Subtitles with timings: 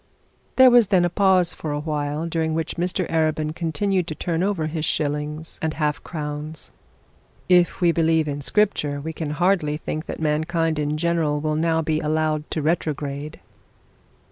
[0.55, 4.41] There was then a pause for a while, during which Mr Arabin continued to turn
[4.41, 6.71] over his shillings and half crowns.
[7.47, 11.83] 'If we believe in Scripture, we can hardly think that mankind in general will now
[11.83, 13.41] be allowed to retrograde.'